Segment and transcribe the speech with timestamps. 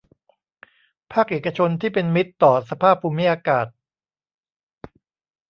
[1.11, 3.67] ภาคเอกชนที่เป็นมิตรต่อสภาพภูมิอากาศ